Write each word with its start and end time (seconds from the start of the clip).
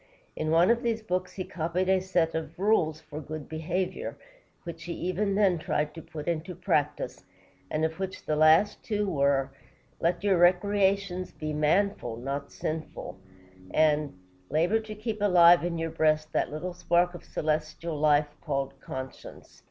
In 0.35 0.49
one 0.49 0.71
of 0.71 0.81
these 0.81 1.03
books 1.03 1.33
he 1.33 1.43
copied 1.43 1.87
a 1.87 1.99
set 2.01 2.33
of 2.33 2.57
rules 2.57 2.99
for 2.99 3.21
good 3.21 3.47
behavior, 3.47 4.17
which 4.63 4.85
he 4.85 4.93
even 4.93 5.35
then 5.35 5.59
tried 5.59 5.93
to 5.93 6.01
put 6.01 6.27
into 6.27 6.55
practice, 6.55 7.23
and 7.69 7.85
of 7.85 7.99
which 7.99 8.25
the 8.25 8.35
last 8.35 8.81
two 8.81 9.07
were: 9.07 9.51
"Let 9.99 10.23
your 10.23 10.39
recreations 10.39 11.29
be 11.31 11.53
manful, 11.53 12.17
not 12.17 12.51
sinful," 12.51 13.19
and 13.75 14.17
"Labor 14.49 14.79
to 14.79 14.95
keep 14.95 15.21
alive 15.21 15.63
in 15.63 15.77
your 15.77 15.91
breast 15.91 16.33
that 16.33 16.49
little 16.51 16.73
spark 16.73 17.13
of 17.13 17.23
celestial 17.23 18.01
fire 18.01 18.27
called 18.43 18.79
conscience." 18.79 19.59